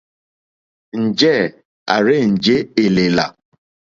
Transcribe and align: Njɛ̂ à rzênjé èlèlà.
Njɛ̂ 1.03 1.37
à 1.93 1.95
rzênjé 2.05 2.57
èlèlà. 2.83 3.25